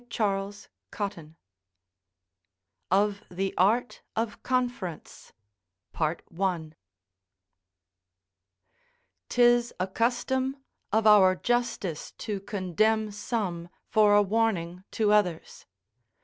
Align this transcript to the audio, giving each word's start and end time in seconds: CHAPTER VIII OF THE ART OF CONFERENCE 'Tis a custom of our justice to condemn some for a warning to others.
CHAPTER 0.09 0.55
VIII 0.97 1.35
OF 2.89 3.21
THE 3.29 3.53
ART 3.55 4.01
OF 4.15 4.41
CONFERENCE 4.41 5.31
'Tis 9.29 9.73
a 9.79 9.85
custom 9.85 10.57
of 10.91 11.05
our 11.05 11.35
justice 11.35 12.13
to 12.17 12.39
condemn 12.39 13.11
some 13.11 13.69
for 13.91 14.15
a 14.15 14.23
warning 14.23 14.83
to 14.89 15.11
others. 15.11 15.67